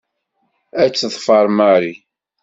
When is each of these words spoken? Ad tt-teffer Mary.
Ad 0.81 0.91
tt-teffer 0.91 1.45
Mary. 1.57 1.93